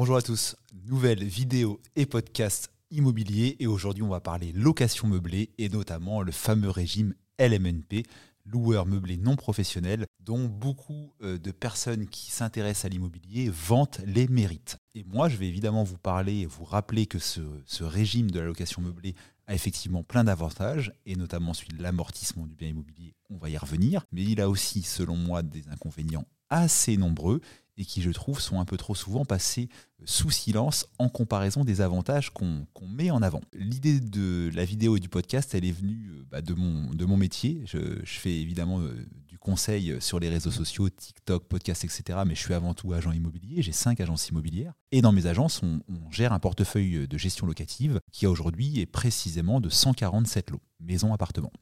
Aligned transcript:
Bonjour 0.00 0.16
à 0.16 0.22
tous, 0.22 0.56
nouvelle 0.86 1.22
vidéo 1.22 1.78
et 1.94 2.06
podcast 2.06 2.72
immobilier 2.90 3.56
et 3.60 3.66
aujourd'hui 3.66 4.02
on 4.02 4.08
va 4.08 4.20
parler 4.20 4.50
location 4.52 5.06
meublée 5.06 5.50
et 5.58 5.68
notamment 5.68 6.22
le 6.22 6.32
fameux 6.32 6.70
régime 6.70 7.12
LMNP, 7.38 8.06
loueur 8.46 8.86
meublé 8.86 9.18
non 9.18 9.36
professionnel, 9.36 10.06
dont 10.20 10.46
beaucoup 10.46 11.12
euh, 11.20 11.36
de 11.36 11.50
personnes 11.50 12.06
qui 12.06 12.30
s'intéressent 12.30 12.86
à 12.86 12.88
l'immobilier 12.88 13.50
vantent 13.50 14.00
les 14.06 14.26
mérites. 14.26 14.78
Et 14.94 15.04
moi 15.04 15.28
je 15.28 15.36
vais 15.36 15.48
évidemment 15.48 15.84
vous 15.84 15.98
parler 15.98 16.38
et 16.38 16.46
vous 16.46 16.64
rappeler 16.64 17.04
que 17.04 17.18
ce, 17.18 17.42
ce 17.66 17.84
régime 17.84 18.30
de 18.30 18.40
la 18.40 18.46
location 18.46 18.80
meublée 18.80 19.14
a 19.48 19.54
effectivement 19.54 20.02
plein 20.02 20.24
d'avantages, 20.24 20.94
et 21.04 21.14
notamment 21.14 21.52
celui 21.52 21.76
de 21.76 21.82
l'amortissement 21.82 22.46
du 22.46 22.54
bien 22.54 22.68
immobilier, 22.68 23.12
on 23.28 23.36
va 23.36 23.50
y 23.50 23.58
revenir, 23.58 24.06
mais 24.12 24.22
il 24.22 24.40
a 24.40 24.48
aussi, 24.48 24.80
selon 24.80 25.16
moi, 25.16 25.42
des 25.42 25.68
inconvénients 25.68 26.24
assez 26.48 26.96
nombreux, 26.96 27.40
et 27.80 27.84
qui, 27.86 28.02
je 28.02 28.10
trouve, 28.10 28.40
sont 28.40 28.60
un 28.60 28.66
peu 28.66 28.76
trop 28.76 28.94
souvent 28.94 29.24
passés 29.24 29.70
sous 30.04 30.30
silence 30.30 30.86
en 30.98 31.08
comparaison 31.08 31.64
des 31.64 31.80
avantages 31.80 32.30
qu'on 32.30 32.66
met 32.86 33.10
en 33.10 33.22
avant. 33.22 33.40
L'idée 33.54 34.00
de 34.00 34.50
la 34.54 34.66
vidéo 34.66 34.98
et 34.98 35.00
du 35.00 35.08
podcast, 35.08 35.54
elle 35.54 35.64
est 35.64 35.72
venue 35.72 36.10
euh, 36.10 36.24
bah, 36.30 36.42
de, 36.42 36.52
mon, 36.52 36.90
de 36.90 37.04
mon 37.06 37.16
métier. 37.16 37.62
Je, 37.64 37.78
fais 38.04 38.38
évidemment 38.38 38.80
euh, 38.80 39.06
du 39.26 39.38
conseil 39.38 39.96
sur 40.00 40.20
les 40.20 40.28
réseaux 40.28 40.50
sociaux, 40.50 40.90
TikTok, 40.90 41.48
podcast, 41.48 41.84
etc. 41.84 42.18
Mais 42.26 42.34
je 42.34 42.40
suis 42.40 42.52
avant 42.52 42.74
tout 42.74 42.92
agent 42.92 43.12
immobilier. 43.12 43.62
J'ai 43.62 43.72
cinq 43.72 44.00
agences 44.00 44.28
immobilières. 44.28 44.74
Et 44.92 45.00
dans 45.00 45.12
mes 45.12 45.24
agences, 45.24 45.62
on, 45.62 45.80
on 45.88 46.10
gère 46.10 46.34
un 46.34 46.38
portefeuille 46.38 47.08
de 47.08 47.18
gestion 47.18 47.46
locative 47.46 48.00
qui 48.12 48.26
aujourd'hui 48.26 48.80
est 48.80 48.86
précisément 48.86 49.58
de 49.58 49.70
147 49.70 50.50
lots, 50.50 50.60
maisons, 50.80 51.14
appartements. 51.14 51.52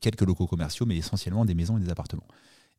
Quelques 0.00 0.22
locaux 0.22 0.46
commerciaux, 0.46 0.86
mais 0.86 0.96
essentiellement 0.96 1.44
des 1.44 1.54
maisons 1.54 1.78
et 1.78 1.80
des 1.80 1.90
appartements. 1.90 2.26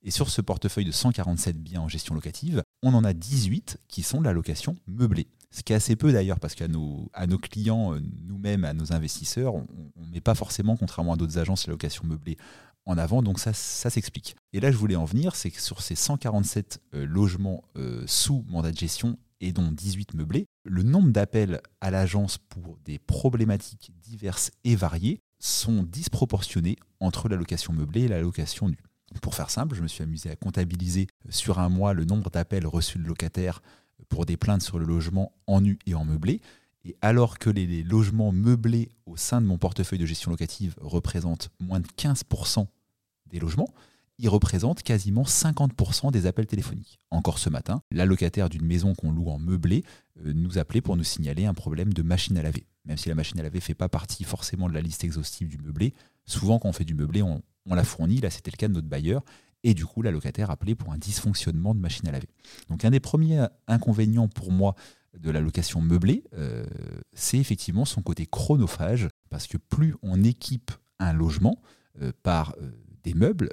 Et 0.05 0.11
sur 0.11 0.29
ce 0.29 0.39
portefeuille 0.39 0.85
de 0.85 0.91
147 0.91 1.57
biens 1.57 1.81
en 1.81 1.89
gestion 1.89 2.13
locative, 2.13 2.63
on 2.85 2.93
en 2.93 3.03
a 3.03 3.13
18 3.13 3.79
qui 3.87 4.03
sont 4.03 4.19
de 4.19 4.25
la 4.25 4.33
location 4.33 4.75
meublée. 4.87 5.27
Ce 5.51 5.63
qui 5.63 5.73
est 5.73 5.75
assez 5.75 5.95
peu 5.95 6.11
d'ailleurs, 6.11 6.39
parce 6.39 6.53
qu'à 6.53 6.67
nos, 6.67 7.09
clients, 7.41 7.93
euh, 7.93 8.01
nous-mêmes, 8.27 8.65
à 8.65 8.73
nos 8.73 8.93
investisseurs, 8.93 9.55
on 9.55 9.65
ne 9.97 10.11
met 10.11 10.21
pas 10.21 10.35
forcément, 10.35 10.75
contrairement 10.77 11.13
à 11.13 11.15
d'autres 11.15 11.37
agences, 11.37 11.65
la 11.67 11.71
location 11.71 12.05
meublée 12.05 12.37
en 12.85 12.97
avant, 12.97 13.23
donc 13.23 13.39
ça, 13.39 13.53
ça 13.53 13.89
s'explique. 13.89 14.35
Et 14.53 14.59
là, 14.59 14.71
je 14.71 14.77
voulais 14.77 14.95
en 14.95 15.05
venir, 15.05 15.35
c'est 15.35 15.49
que 15.49 15.59
sur 15.59 15.81
ces 15.81 15.95
147 15.95 16.81
euh, 16.93 17.05
logements 17.05 17.63
euh, 17.77 18.03
sous 18.05 18.45
mandat 18.47 18.71
de 18.71 18.77
gestion 18.77 19.17
et 19.41 19.51
dont 19.51 19.71
18 19.71 20.13
meublés, 20.13 20.45
le 20.63 20.83
nombre 20.83 21.11
d'appels 21.11 21.61
à 21.81 21.89
l'agence 21.89 22.37
pour 22.37 22.77
des 22.85 22.99
problématiques 22.99 23.91
diverses 24.01 24.51
et 24.63 24.75
variées 24.75 25.19
sont 25.39 25.83
disproportionnés 25.83 26.77
entre 26.99 27.27
la 27.27 27.35
location 27.35 27.73
meublée 27.73 28.03
et 28.03 28.07
la 28.07 28.21
location 28.21 28.69
nue. 28.69 28.83
Pour 29.21 29.35
faire 29.35 29.49
simple, 29.49 29.75
je 29.75 29.81
me 29.81 29.87
suis 29.87 30.03
amusé 30.03 30.29
à 30.29 30.35
comptabiliser 30.35 31.07
sur 31.29 31.59
un 31.59 31.69
mois 31.69 31.93
le 31.93 32.05
nombre 32.05 32.29
d'appels 32.29 32.67
reçus 32.67 32.97
de 32.97 33.03
locataires 33.03 33.61
pour 34.09 34.25
des 34.25 34.37
plaintes 34.37 34.61
sur 34.61 34.79
le 34.79 34.85
logement 34.85 35.31
en 35.47 35.61
nu 35.61 35.79
et 35.85 35.95
en 35.95 36.05
meublé. 36.05 36.41
Et 36.83 36.95
alors 37.01 37.39
que 37.39 37.49
les 37.49 37.81
logements 37.83 38.31
meublés 38.31 38.89
au 39.05 39.17
sein 39.17 39.41
de 39.41 39.47
mon 39.47 39.57
portefeuille 39.57 39.99
de 39.99 40.05
gestion 40.05 40.29
locative 40.29 40.75
représentent 40.79 41.49
moins 41.59 41.79
de 41.79 41.87
15% 41.97 42.67
des 43.27 43.39
logements, 43.39 43.73
ils 44.17 44.29
représentent 44.29 44.83
quasiment 44.83 45.23
50% 45.23 46.11
des 46.11 46.25
appels 46.25 46.45
téléphoniques. 46.45 46.99
Encore 47.11 47.39
ce 47.39 47.49
matin, 47.49 47.81
la 47.91 48.05
locataire 48.05 48.49
d'une 48.49 48.65
maison 48.65 48.93
qu'on 48.93 49.11
loue 49.11 49.29
en 49.29 49.39
meublé 49.39 49.83
euh, 50.23 50.31
nous 50.33 50.57
appelait 50.57 50.81
pour 50.81 50.95
nous 50.95 51.03
signaler 51.03 51.45
un 51.45 51.53
problème 51.53 51.91
de 51.91 52.01
machine 52.01 52.37
à 52.37 52.43
laver. 52.43 52.65
Même 52.85 52.97
si 52.97 53.09
la 53.09 53.15
machine 53.15 53.39
à 53.39 53.43
laver 53.43 53.57
ne 53.57 53.63
fait 53.63 53.73
pas 53.73 53.89
partie 53.89 54.23
forcément 54.23 54.69
de 54.69 54.73
la 54.73 54.81
liste 54.81 55.03
exhaustive 55.03 55.49
du 55.49 55.57
meublé, 55.57 55.93
souvent 56.25 56.59
quand 56.59 56.69
on 56.69 56.73
fait 56.73 56.85
du 56.85 56.93
meublé, 56.93 57.23
on, 57.23 57.41
on 57.65 57.75
l'a 57.75 57.83
fourni, 57.83 58.19
là 58.21 58.29
c'était 58.29 58.51
le 58.51 58.57
cas 58.57 58.67
de 58.67 58.73
notre 58.73 58.87
bailleur, 58.87 59.23
et 59.63 59.73
du 59.73 59.85
coup 59.85 60.01
la 60.01 60.11
locataire 60.11 60.51
appelait 60.51 60.75
pour 60.75 60.93
un 60.93 60.97
dysfonctionnement 60.97 61.73
de 61.73 61.79
machine 61.79 62.07
à 62.07 62.11
laver. 62.11 62.29
Donc 62.69 62.85
un 62.85 62.91
des 62.91 62.99
premiers 62.99 63.45
inconvénients 63.67 64.27
pour 64.27 64.51
moi 64.51 64.75
de 65.19 65.31
la 65.31 65.39
location 65.39 65.81
meublée, 65.81 66.23
euh, 66.33 66.65
c'est 67.13 67.37
effectivement 67.37 67.85
son 67.85 68.01
côté 68.01 68.25
chronophage, 68.25 69.07
parce 69.29 69.47
que 69.47 69.57
plus 69.57 69.95
on 70.01 70.23
équipe 70.23 70.71
un 70.99 71.13
logement 71.13 71.61
euh, 72.01 72.11
par 72.23 72.55
euh, 72.61 72.71
des 73.03 73.13
meubles, 73.13 73.49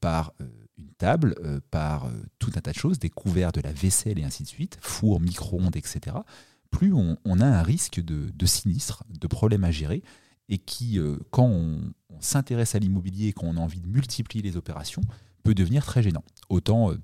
par 0.00 0.34
une 0.76 0.90
table, 0.98 1.34
par 1.70 2.06
tout 2.38 2.50
un 2.54 2.60
tas 2.60 2.72
de 2.72 2.76
choses, 2.76 2.98
des 2.98 3.08
couverts, 3.08 3.50
de 3.50 3.62
la 3.62 3.72
vaisselle 3.72 4.18
et 4.18 4.24
ainsi 4.24 4.42
de 4.42 4.48
suite, 4.48 4.76
four, 4.82 5.22
micro-ondes, 5.22 5.74
etc., 5.74 6.16
plus 6.70 6.92
on, 6.92 7.16
a 7.40 7.46
un 7.46 7.62
risque 7.62 8.04
de, 8.04 8.28
de 8.28 8.46
sinistre, 8.46 9.04
de 9.08 9.26
problèmes 9.26 9.64
à 9.64 9.70
gérer, 9.70 10.02
et 10.48 10.58
qui, 10.58 10.98
euh, 10.98 11.16
quand 11.30 11.46
on, 11.46 11.92
s'intéresse 12.20 12.74
à 12.74 12.78
l'immobilier 12.78 13.28
et 13.28 13.32
qu'on 13.32 13.56
a 13.56 13.60
envie 13.60 13.80
de 13.80 13.88
multiplier 13.88 14.42
les 14.42 14.56
opérations, 14.56 15.02
peut 15.42 15.54
devenir 15.54 15.84
très 15.84 16.02
gênant. 16.02 16.24
Autant 16.48 16.90
euh, 16.92 16.96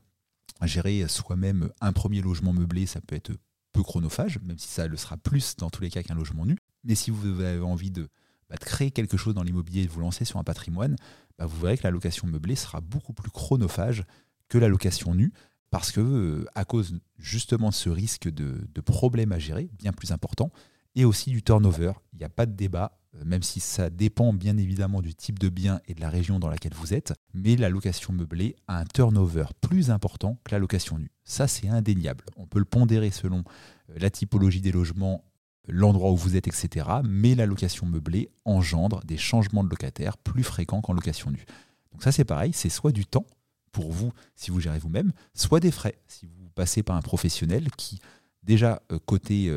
gérer 0.62 1.06
soi-même 1.08 1.70
un 1.80 1.92
premier 1.92 2.22
logement 2.22 2.52
meublé, 2.52 2.86
ça 2.86 3.00
peut 3.00 3.16
être 3.16 3.32
peu 3.72 3.82
chronophage, 3.82 4.38
même 4.42 4.58
si 4.58 4.68
ça 4.68 4.86
le 4.86 4.96
sera 4.96 5.16
plus 5.16 5.56
dans 5.56 5.68
tous 5.68 5.82
les 5.82 5.90
cas 5.90 6.02
qu'un 6.02 6.14
logement 6.14 6.46
nu. 6.46 6.56
Mais 6.84 6.94
si 6.94 7.10
vous 7.10 7.40
avez 7.40 7.60
envie 7.60 7.90
de, 7.90 8.08
bah, 8.48 8.56
créer 8.56 8.90
quelque 8.90 9.16
chose 9.16 9.34
dans 9.34 9.42
l'immobilier 9.42 9.82
et 9.82 9.86
de 9.86 9.90
vous 9.90 10.00
lancer 10.00 10.24
sur 10.24 10.38
un 10.38 10.44
patrimoine, 10.44 10.96
bah, 11.38 11.46
vous 11.46 11.60
verrez 11.60 11.76
que 11.76 11.84
la 11.84 11.90
location 11.90 12.26
meublée 12.26 12.56
sera 12.56 12.80
beaucoup 12.80 13.12
plus 13.12 13.30
chronophage 13.30 14.04
que 14.48 14.58
la 14.58 14.68
location 14.68 15.14
nue, 15.14 15.32
parce 15.70 15.92
que 15.92 16.00
euh, 16.00 16.44
à 16.54 16.64
cause 16.64 16.98
justement 17.18 17.68
de 17.68 17.74
ce 17.74 17.88
risque 17.88 18.28
de, 18.28 18.66
de 18.74 18.80
problèmes 18.80 19.32
à 19.32 19.38
gérer, 19.38 19.70
bien 19.78 19.92
plus 19.92 20.10
important, 20.12 20.50
et 20.94 21.04
aussi 21.04 21.30
du 21.30 21.42
turnover. 21.42 21.92
Il 22.12 22.18
n'y 22.18 22.24
a 22.24 22.28
pas 22.28 22.46
de 22.46 22.52
débat, 22.52 22.98
euh, 23.16 23.24
même 23.24 23.42
si 23.42 23.60
ça 23.60 23.90
dépend 23.90 24.32
bien 24.32 24.56
évidemment 24.56 25.02
du 25.02 25.14
type 25.14 25.38
de 25.38 25.48
bien 25.48 25.80
et 25.86 25.94
de 25.94 26.00
la 26.00 26.10
région 26.10 26.38
dans 26.38 26.48
laquelle 26.48 26.74
vous 26.74 26.94
êtes, 26.94 27.14
mais 27.34 27.56
la 27.56 27.68
location 27.68 28.12
meublée 28.12 28.56
a 28.68 28.78
un 28.78 28.84
turnover 28.84 29.46
plus 29.60 29.90
important 29.90 30.38
que 30.44 30.52
la 30.52 30.58
location 30.58 30.98
nue. 30.98 31.10
Ça, 31.24 31.46
c'est 31.46 31.68
indéniable. 31.68 32.24
On 32.36 32.46
peut 32.46 32.58
le 32.58 32.64
pondérer 32.64 33.10
selon 33.10 33.44
euh, 33.90 33.94
la 33.98 34.10
typologie 34.10 34.60
des 34.60 34.72
logements, 34.72 35.24
l'endroit 35.68 36.10
où 36.10 36.16
vous 36.16 36.36
êtes, 36.36 36.48
etc. 36.48 36.86
Mais 37.04 37.34
la 37.34 37.46
location 37.46 37.86
meublée 37.86 38.30
engendre 38.44 39.04
des 39.04 39.16
changements 39.16 39.64
de 39.64 39.70
locataires 39.70 40.16
plus 40.16 40.42
fréquents 40.42 40.80
qu'en 40.80 40.92
location 40.92 41.30
nue. 41.30 41.46
Donc 41.92 42.02
ça, 42.02 42.12
c'est 42.12 42.24
pareil, 42.24 42.52
c'est 42.52 42.70
soit 42.70 42.92
du 42.92 43.06
temps 43.06 43.26
pour 43.72 43.92
vous 43.92 44.12
si 44.34 44.50
vous 44.50 44.58
gérez 44.58 44.80
vous-même, 44.80 45.12
soit 45.34 45.60
des 45.60 45.70
frais 45.70 45.96
si 46.08 46.26
vous 46.26 46.48
passez 46.56 46.82
par 46.82 46.96
un 46.96 47.02
professionnel 47.02 47.70
qui, 47.76 48.00
déjà, 48.42 48.82
euh, 48.90 48.98
côté 48.98 49.48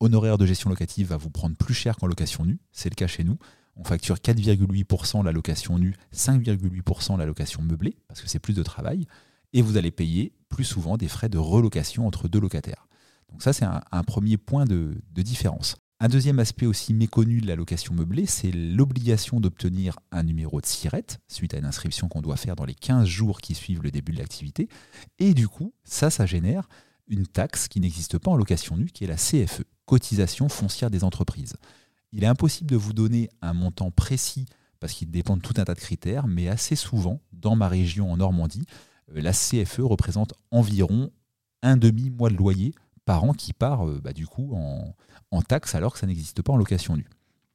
honoraire 0.00 0.38
de 0.38 0.46
gestion 0.46 0.70
locative 0.70 1.08
va 1.08 1.16
vous 1.16 1.30
prendre 1.30 1.56
plus 1.56 1.74
cher 1.74 1.96
qu'en 1.96 2.06
location 2.06 2.44
nue. 2.44 2.58
C'est 2.72 2.90
le 2.90 2.94
cas 2.94 3.06
chez 3.06 3.24
nous. 3.24 3.38
On 3.76 3.84
facture 3.84 4.16
4,8% 4.16 5.24
la 5.24 5.30
location 5.30 5.78
nue, 5.78 5.94
5,8% 6.12 7.16
la 7.16 7.26
location 7.26 7.62
meublée, 7.62 7.96
parce 8.08 8.20
que 8.20 8.28
c'est 8.28 8.40
plus 8.40 8.54
de 8.54 8.62
travail. 8.62 9.06
Et 9.52 9.62
vous 9.62 9.76
allez 9.76 9.92
payer 9.92 10.32
plus 10.48 10.64
souvent 10.64 10.96
des 10.96 11.08
frais 11.08 11.28
de 11.28 11.38
relocation 11.38 12.06
entre 12.06 12.28
deux 12.28 12.40
locataires. 12.40 12.88
Donc 13.30 13.42
ça, 13.42 13.52
c'est 13.52 13.64
un, 13.64 14.02
premier 14.04 14.36
point 14.36 14.64
de, 14.64 15.00
différence. 15.14 15.76
Un 16.00 16.08
deuxième 16.08 16.38
aspect 16.38 16.66
aussi 16.66 16.94
méconnu 16.94 17.40
de 17.40 17.46
la 17.46 17.56
location 17.56 17.94
meublée, 17.94 18.26
c'est 18.26 18.50
l'obligation 18.50 19.40
d'obtenir 19.40 19.98
un 20.12 20.22
numéro 20.22 20.60
de 20.60 20.66
SIRET 20.66 21.18
suite 21.28 21.54
à 21.54 21.58
une 21.58 21.64
inscription 21.64 22.08
qu'on 22.08 22.22
doit 22.22 22.36
faire 22.36 22.56
dans 22.56 22.64
les 22.64 22.74
15 22.74 23.06
jours 23.06 23.40
qui 23.40 23.54
suivent 23.54 23.82
le 23.82 23.90
début 23.90 24.12
de 24.12 24.18
l'activité. 24.18 24.68
Et 25.18 25.34
du 25.34 25.48
coup, 25.48 25.72
ça, 25.84 26.10
ça 26.10 26.24
génère 26.26 26.68
une 27.08 27.26
taxe 27.26 27.68
qui 27.68 27.80
n'existe 27.80 28.18
pas 28.18 28.30
en 28.30 28.36
location 28.36 28.76
nue, 28.76 28.90
qui 28.92 29.04
est 29.04 29.08
la 29.08 29.16
CFE, 29.16 29.64
cotisation 29.88 30.48
foncière 30.50 30.90
des 30.90 31.02
entreprises. 31.02 31.56
Il 32.12 32.22
est 32.22 32.28
impossible 32.28 32.70
de 32.70 32.76
vous 32.76 32.92
donner 32.92 33.30
un 33.42 33.54
montant 33.54 33.90
précis 33.90 34.44
parce 34.80 34.92
qu'il 34.92 35.10
dépend 35.10 35.36
de 35.36 35.42
tout 35.42 35.54
un 35.56 35.64
tas 35.64 35.74
de 35.74 35.80
critères, 35.80 36.28
mais 36.28 36.46
assez 36.48 36.76
souvent, 36.76 37.20
dans 37.32 37.56
ma 37.56 37.68
région 37.68 38.12
en 38.12 38.18
Normandie, 38.18 38.64
euh, 39.16 39.20
la 39.20 39.32
CFE 39.32 39.80
représente 39.80 40.34
environ 40.52 41.10
un 41.62 41.76
demi-mois 41.76 42.30
de 42.30 42.36
loyer 42.36 42.74
par 43.04 43.24
an 43.24 43.32
qui 43.32 43.52
part 43.52 43.88
euh, 43.88 44.00
bah, 44.04 44.12
du 44.12 44.26
coup 44.26 44.54
en, 44.54 44.94
en 45.32 45.42
taxe 45.42 45.74
alors 45.74 45.94
que 45.94 45.98
ça 45.98 46.06
n'existe 46.06 46.42
pas 46.42 46.52
en 46.52 46.56
location 46.58 46.96
nue. 46.96 47.08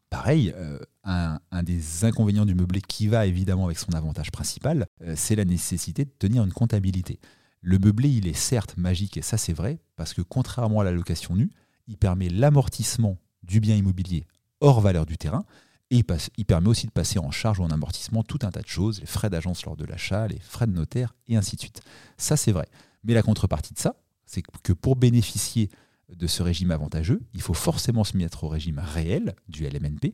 Pareil, 0.09 0.53
euh, 0.57 0.79
un, 1.03 1.39
un, 1.51 1.63
des 1.63 2.03
inconvénients 2.03 2.45
du 2.45 2.55
meublé 2.55 2.81
qui 2.81 3.07
va 3.07 3.25
évidemment 3.25 3.65
avec 3.65 3.79
son 3.79 3.94
avantage 3.94 4.31
principal, 4.31 4.88
c'est 5.15 5.35
la 5.35 5.45
nécessité 5.45 6.06
de 6.06 6.12
tenir 6.19 6.44
une 6.44 6.53
comptabilité. 6.53 7.19
Le 7.62 7.80
meublé, 7.80 8.09
il 8.09 8.27
est 8.27 8.38
certes 8.38 8.77
magique, 8.77 9.18
et 9.18 9.21
ça 9.24 9.38
c'est 9.38 9.53
vrai, 9.53 9.80
parce 9.95 10.13
que 10.13 10.21
contrairement 10.21 10.81
à 10.81 10.83
la 10.83 10.91
location 10.91 11.35
nue, 11.35 11.50
il 11.88 11.97
permet 11.97 12.30
l'amortissement 12.30 13.18
du 13.44 13.59
bien 13.59 13.75
immobilier 13.75 14.25
hors 14.62 14.81
valeur 14.81 15.06
du 15.06 15.18
terrain, 15.18 15.45
et 15.91 16.03
il, 16.38 16.45
permet 16.45 16.69
aussi 16.69 16.88
de 16.88 16.91
passer 16.91 17.19
en 17.19 17.30
charge 17.30 17.59
ou 17.59 17.63
en 17.63 17.69
amortissement 17.69 18.24
tout 18.24 18.39
un 18.41 18.50
tas 18.50 18.62
de 18.62 18.68
choses, 18.68 19.00
les 19.00 19.06
frais 19.06 19.30
d'agence 19.30 19.63
lors 19.65 19.75
de 19.75 19.85
l'achat, 19.85 20.27
les 20.27 20.39
frais 20.39 20.65
de 20.65 20.71
notaire, 20.71 21.13
et 21.27 21.35
ainsi 21.35 21.56
de 21.56 21.62
suite. 21.62 21.81
Ça 22.18 22.35
c'est 22.35 22.51
vrai. 22.51 22.68
Mais 23.03 23.13
la 23.13 23.21
contrepartie 23.21 23.74
de 23.74 23.80
ça, 23.80 23.95
c'est 24.25 24.41
que 24.41 24.74
pour 24.74 24.95
bénéficier 24.95 25.69
de 26.09 26.25
ce 26.25 26.41
régime 26.41 26.71
avantageux, 26.71 27.21
il 27.33 27.41
faut 27.41 27.53
forcément 27.53 28.03
se 28.03 28.18
mettre 28.18 28.44
au 28.44 28.47
régime 28.47 28.80
réel 28.80 29.35
du 29.50 29.68
LMNP, 29.68 30.13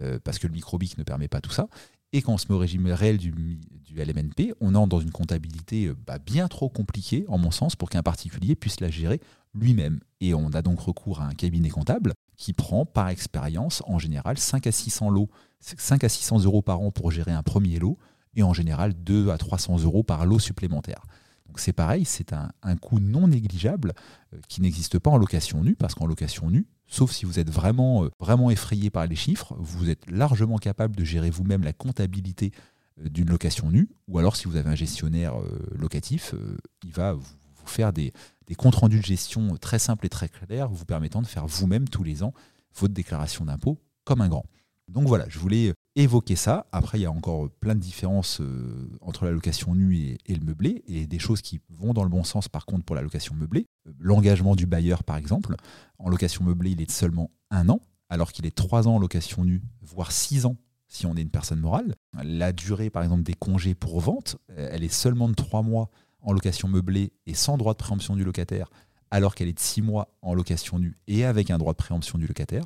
euh, 0.00 0.18
parce 0.22 0.38
que 0.38 0.46
le 0.46 0.52
microbic 0.52 0.98
ne 0.98 1.04
permet 1.04 1.28
pas 1.28 1.40
tout 1.40 1.50
ça. 1.50 1.68
Et 2.12 2.22
quand 2.22 2.32
on 2.32 2.38
se 2.38 2.46
met 2.48 2.54
au 2.54 2.58
régime 2.58 2.86
réel 2.88 3.18
du, 3.18 3.60
LMNP, 3.94 4.54
on 4.60 4.74
entre 4.74 4.88
dans 4.88 5.00
une 5.00 5.10
comptabilité 5.10 5.86
euh, 5.86 5.96
bah, 6.06 6.18
bien 6.18 6.48
trop 6.48 6.68
compliquée, 6.68 7.24
en 7.28 7.38
mon 7.38 7.50
sens, 7.50 7.76
pour 7.76 7.90
qu'un 7.90 8.02
particulier 8.02 8.54
puisse 8.54 8.80
la 8.80 8.90
gérer 8.90 9.20
lui-même. 9.54 10.00
Et 10.20 10.34
on 10.34 10.48
a 10.50 10.62
donc 10.62 10.80
recours 10.80 11.20
à 11.20 11.26
un 11.26 11.34
cabinet 11.34 11.70
comptable 11.70 12.14
qui 12.36 12.52
prend 12.52 12.86
par 12.86 13.08
expérience 13.08 13.82
en 13.86 13.98
général 13.98 14.38
5 14.38 14.66
à 14.66 14.72
600 14.72 15.10
lots, 15.10 15.28
5 15.60 16.04
à 16.04 16.08
600 16.08 16.44
euros 16.44 16.62
par 16.62 16.80
an 16.80 16.90
pour 16.90 17.10
gérer 17.10 17.32
un 17.32 17.42
premier 17.42 17.78
lot, 17.78 17.98
et 18.34 18.42
en 18.42 18.54
général 18.54 18.94
2 18.94 19.30
à 19.30 19.38
300 19.38 19.80
euros 19.80 20.02
par 20.02 20.24
lot 20.24 20.38
supplémentaire. 20.38 21.02
Donc 21.50 21.58
c'est 21.58 21.72
pareil, 21.72 22.04
c'est 22.04 22.32
un, 22.32 22.76
coût 22.76 23.00
non 23.00 23.26
négligeable 23.26 23.92
euh, 24.32 24.38
qui 24.46 24.62
n'existe 24.62 25.00
pas 25.00 25.10
en 25.10 25.18
location 25.18 25.64
nue, 25.64 25.74
parce 25.74 25.96
qu'en 25.96 26.06
location 26.06 26.48
nue, 26.48 26.64
sauf 26.86 27.10
si 27.10 27.26
vous 27.26 27.40
êtes 27.40 27.50
vraiment, 27.50 28.04
euh, 28.04 28.10
vraiment 28.20 28.52
effrayé 28.52 28.88
par 28.88 29.04
les 29.08 29.16
chiffres, 29.16 29.56
vous 29.58 29.90
êtes 29.90 30.08
largement 30.08 30.58
capable 30.58 30.94
de 30.94 31.02
gérer 31.02 31.28
vous-même 31.28 31.64
la 31.64 31.72
comptabilité 31.72 32.52
euh, 33.00 33.08
d'une 33.08 33.28
location 33.28 33.68
nue, 33.68 33.88
ou 34.06 34.20
alors 34.20 34.36
si 34.36 34.46
vous 34.46 34.54
avez 34.54 34.70
un 34.70 34.76
gestionnaire 34.76 35.34
locatif, 35.76 36.36
il 36.84 36.92
va 36.92 37.14
vous 37.14 37.26
faire 37.64 37.92
des, 37.92 38.12
des 38.46 38.54
comptes 38.54 38.76
rendus 38.76 39.00
de 39.00 39.04
gestion 39.04 39.56
très 39.56 39.80
simples 39.80 40.06
et 40.06 40.08
très 40.08 40.28
clairs, 40.28 40.68
vous 40.68 40.84
permettant 40.84 41.20
de 41.20 41.26
faire 41.26 41.48
vous-même 41.48 41.88
tous 41.88 42.04
les 42.04 42.22
ans 42.22 42.32
votre 42.76 42.94
déclaration 42.94 43.44
d'impôt 43.44 43.76
comme 44.04 44.20
un 44.20 44.28
grand. 44.28 44.46
Donc 44.86 45.08
voilà, 45.08 45.28
je 45.28 45.40
voulais 45.40 45.74
évoquer 45.96 46.36
ça. 46.36 46.66
Après, 46.72 46.98
il 46.98 47.02
y 47.02 47.06
a 47.06 47.10
encore 47.10 47.50
plein 47.60 47.74
de 47.74 47.80
différences 47.80 48.40
euh, 48.40 48.90
entre 49.00 49.24
la 49.24 49.32
location 49.32 49.74
nue 49.74 50.16
et, 50.26 50.34
le 50.34 50.44
meublé, 50.44 50.82
et 50.86 51.06
des 51.06 51.18
choses 51.18 51.42
qui 51.42 51.60
vont 51.68 51.92
dans 51.92 52.04
le 52.04 52.08
bon 52.08 52.24
sens 52.24 52.48
par 52.48 52.66
contre 52.66 52.84
pour 52.84 52.96
la 52.96 53.02
location 53.02 53.34
meublée. 53.34 53.66
L'engagement 53.98 54.54
du 54.54 54.66
bailleur, 54.66 55.04
par 55.04 55.16
exemple. 55.16 55.56
En 55.98 56.08
location 56.08 56.44
meublée, 56.44 56.70
il 56.70 56.80
est 56.80 56.86
de 56.86 56.90
seulement 56.90 57.30
un 57.50 57.68
an, 57.68 57.80
alors 58.08 58.32
qu'il 58.32 58.46
est 58.46 58.54
trois 58.54 58.88
ans 58.88 58.96
en 58.96 58.98
location 58.98 59.44
nue, 59.44 59.62
voire 59.82 60.12
six 60.12 60.46
ans 60.46 60.56
si 60.88 61.06
on 61.06 61.16
est 61.16 61.22
une 61.22 61.30
personne 61.30 61.60
morale. 61.60 61.94
La 62.24 62.52
durée, 62.52 62.90
par 62.90 63.04
exemple, 63.04 63.22
des 63.22 63.34
congés 63.34 63.76
pour 63.76 64.00
vente, 64.00 64.38
elle 64.56 64.82
est 64.82 64.92
seulement 64.92 65.28
de 65.28 65.34
trois 65.34 65.62
mois 65.62 65.88
en 66.20 66.32
location 66.32 66.66
meublée 66.66 67.12
et 67.26 67.34
sans 67.34 67.56
droit 67.56 67.74
de 67.74 67.78
préemption 67.78 68.16
du 68.16 68.24
locataire, 68.24 68.70
alors 69.10 69.34
qu'elle 69.34 69.48
est 69.48 69.52
de 69.52 69.60
six 69.60 69.82
mois 69.82 70.14
en 70.22 70.34
location 70.34 70.78
nue 70.78 70.98
et 71.06 71.24
avec 71.24 71.50
un 71.50 71.58
droit 71.58 71.72
de 71.72 71.78
préemption 71.78 72.18
du 72.18 72.26
locataire. 72.26 72.64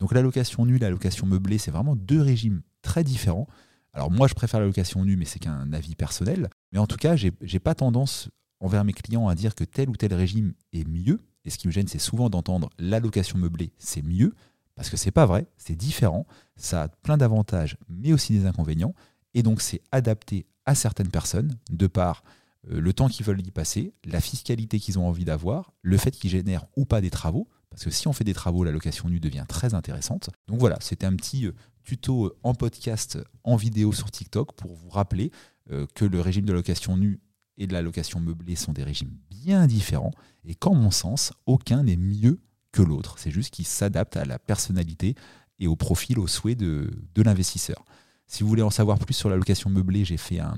Donc 0.00 0.12
la 0.12 0.22
location 0.22 0.66
nue, 0.66 0.78
la 0.78 0.90
location 0.90 1.26
meublée, 1.26 1.58
c'est 1.58 1.70
vraiment 1.70 1.96
deux 1.96 2.20
régimes 2.20 2.62
très 2.82 3.04
différents. 3.04 3.46
Alors 3.92 4.10
moi, 4.10 4.26
je 4.26 4.34
préfère 4.34 4.60
la 4.60 4.66
location 4.66 5.04
nue, 5.04 5.16
mais 5.16 5.24
c'est 5.24 5.38
qu'un 5.38 5.72
avis 5.72 5.94
personnel. 5.94 6.50
Mais 6.72 6.78
en 6.78 6.86
tout 6.86 6.96
cas, 6.96 7.16
je 7.16 7.28
n'ai 7.28 7.58
pas 7.60 7.74
tendance 7.74 8.28
envers 8.60 8.84
mes 8.84 8.92
clients 8.92 9.28
à 9.28 9.34
dire 9.34 9.54
que 9.54 9.64
tel 9.64 9.88
ou 9.88 9.96
tel 9.96 10.12
régime 10.14 10.54
est 10.72 10.86
mieux. 10.86 11.20
Et 11.44 11.50
ce 11.50 11.58
qui 11.58 11.68
me 11.68 11.72
gêne, 11.72 11.86
c'est 11.86 11.98
souvent 11.98 12.30
d'entendre 12.30 12.70
la 12.78 13.00
location 13.00 13.38
meublée, 13.38 13.72
c'est 13.78 14.02
mieux. 14.02 14.34
Parce 14.74 14.90
que 14.90 14.96
c'est 14.96 15.12
pas 15.12 15.26
vrai, 15.26 15.46
c'est 15.56 15.76
différent, 15.76 16.26
ça 16.56 16.84
a 16.84 16.88
plein 16.88 17.16
d'avantages, 17.16 17.76
mais 17.88 18.12
aussi 18.12 18.32
des 18.32 18.46
inconvénients. 18.46 18.94
Et 19.34 19.42
donc 19.42 19.60
c'est 19.60 19.82
adapté 19.92 20.46
à 20.66 20.74
certaines 20.74 21.10
personnes, 21.10 21.56
de 21.70 21.86
par 21.86 22.24
euh, 22.70 22.80
le 22.80 22.92
temps 22.92 23.08
qu'ils 23.08 23.26
veulent 23.26 23.46
y 23.46 23.50
passer, 23.50 23.92
la 24.04 24.20
fiscalité 24.20 24.80
qu'ils 24.80 24.98
ont 24.98 25.06
envie 25.06 25.24
d'avoir, 25.24 25.72
le 25.82 25.96
fait 25.96 26.10
qu'ils 26.10 26.30
génèrent 26.30 26.66
ou 26.76 26.86
pas 26.86 27.00
des 27.00 27.10
travaux. 27.10 27.48
Parce 27.74 27.84
que 27.84 27.90
si 27.90 28.06
on 28.06 28.12
fait 28.12 28.24
des 28.24 28.34
travaux, 28.34 28.62
la 28.62 28.70
location 28.70 29.08
nue 29.08 29.18
devient 29.18 29.44
très 29.48 29.74
intéressante. 29.74 30.30
Donc 30.46 30.60
voilà, 30.60 30.78
c'était 30.80 31.06
un 31.06 31.16
petit 31.16 31.46
euh, 31.46 31.52
tuto 31.82 32.26
euh, 32.26 32.38
en 32.44 32.54
podcast, 32.54 33.18
en 33.42 33.56
vidéo 33.56 33.92
sur 33.92 34.10
TikTok 34.10 34.54
pour 34.54 34.74
vous 34.74 34.88
rappeler 34.88 35.32
euh, 35.72 35.86
que 35.94 36.04
le 36.04 36.20
régime 36.20 36.44
de 36.44 36.52
location 36.52 36.96
nue 36.96 37.20
et 37.58 37.66
de 37.66 37.72
la 37.72 37.82
location 37.82 38.20
meublée 38.20 38.54
sont 38.54 38.72
des 38.72 38.84
régimes 38.84 39.10
bien 39.28 39.66
différents 39.66 40.12
et 40.44 40.54
qu'en 40.54 40.74
mon 40.74 40.92
sens, 40.92 41.32
aucun 41.46 41.82
n'est 41.82 41.96
mieux 41.96 42.40
que 42.70 42.82
l'autre. 42.82 43.18
C'est 43.18 43.32
juste 43.32 43.52
qu'ils 43.52 43.66
s'adaptent 43.66 44.16
à 44.16 44.24
la 44.24 44.38
personnalité 44.38 45.16
et 45.58 45.66
au 45.66 45.74
profil, 45.74 46.20
au 46.20 46.28
souhait 46.28 46.54
de, 46.54 46.90
de 47.14 47.22
l'investisseur. 47.22 47.84
Si 48.26 48.42
vous 48.42 48.48
voulez 48.48 48.62
en 48.62 48.70
savoir 48.70 48.98
plus 49.00 49.14
sur 49.14 49.30
la 49.30 49.36
location 49.36 49.68
meublée, 49.68 50.04
j'ai 50.04 50.16
fait 50.16 50.38
un, 50.38 50.56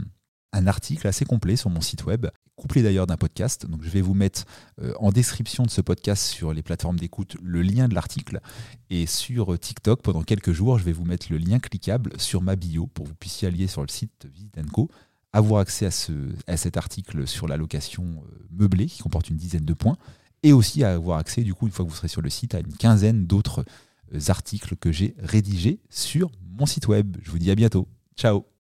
un 0.53 0.67
article 0.67 1.07
assez 1.07 1.25
complet 1.25 1.57
sur 1.57 1.71
mon 1.71 1.81
site 1.81 2.05
web, 2.05 2.27
couplé 2.57 2.83
d'ailleurs 2.83 3.07
d'un 3.07 3.17
podcast. 3.17 3.67
Donc 3.67 3.83
je 3.83 3.91
vais 3.91 4.01
vous 4.01 4.15
mettre 4.15 4.45
euh, 4.81 4.95
en 4.99 5.11
description 5.11 5.65
de 5.65 5.71
ce 5.71 5.81
podcast 5.81 6.23
sur 6.23 6.53
les 6.53 6.63
plateformes 6.63 6.99
d'écoute 6.99 7.37
le 7.43 7.63
lien 7.63 7.89
de 7.89 7.95
l'article. 7.95 8.41
Et 8.91 9.07
sur 9.07 9.59
TikTok, 9.59 10.03
pendant 10.03 10.23
quelques 10.23 10.53
jours, 10.53 10.79
je 10.79 10.85
vais 10.85 10.93
vous 10.93 11.05
mettre 11.05 11.27
le 11.31 11.39
lien 11.39 11.59
cliquable 11.59 12.13
sur 12.19 12.43
ma 12.43 12.57
bio 12.57 12.87
pour 12.87 13.05
que 13.05 13.11
vous 13.11 13.17
puissiez 13.17 13.49
allier 13.49 13.67
sur 13.67 13.83
le 13.83 13.89
site 13.89 14.27
Visitenco, 14.33 14.91
avoir 15.33 15.61
accès 15.61 15.87
à, 15.87 15.91
ce, 15.91 16.13
à 16.47 16.57
cet 16.57 16.77
article 16.77 17.27
sur 17.27 17.47
la 17.47 17.57
location 17.57 18.05
euh, 18.05 18.47
meublée 18.51 18.87
qui 18.87 19.03
comporte 19.03 19.29
une 19.29 19.37
dizaine 19.37 19.65
de 19.65 19.75
points, 19.75 19.97
et 20.43 20.53
aussi 20.53 20.85
à 20.85 20.93
avoir 20.93 21.19
accès, 21.19 21.43
du 21.43 21.55
coup, 21.55 21.67
une 21.67 21.73
fois 21.73 21.85
que 21.85 21.91
vous 21.91 21.97
serez 21.97 22.09
sur 22.09 22.23
le 22.23 22.31
site, 22.31 22.55
à 22.55 22.61
une 22.61 22.73
quinzaine 22.73 23.27
d'autres 23.27 23.65
euh, 24.15 24.21
articles 24.29 24.77
que 24.77 24.93
j'ai 24.93 25.15
rédigés 25.19 25.81
sur 25.91 26.31
mon 26.59 26.67
site 26.67 26.89
web. 26.89 27.17
Je 27.23 27.31
vous 27.31 27.39
dis 27.39 27.51
à 27.51 27.55
bientôt. 27.55 27.89
Ciao 28.17 28.56